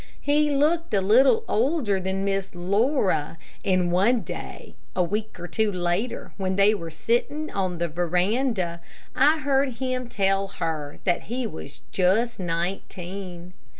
He 0.21 0.49
looked 0.49 0.95
a 0.95 0.99
little 0.99 1.43
older 1.47 1.99
than 1.99 2.25
Miss 2.25 2.55
Laura, 2.55 3.37
and 3.63 3.91
one 3.91 4.21
day, 4.21 4.73
a 4.95 5.03
week 5.03 5.39
or 5.39 5.45
two 5.47 5.71
later, 5.71 6.33
when 6.37 6.55
they 6.55 6.73
were 6.73 6.89
sitting 6.89 7.51
on 7.51 7.77
the 7.77 7.87
veranda, 7.87 8.81
I 9.15 9.37
heard 9.37 9.73
him 9.73 10.09
tell 10.09 10.47
her 10.47 10.97
that 11.03 11.25
he 11.29 11.45
was 11.45 11.83
just 11.91 12.39
nineteen. 12.39 13.53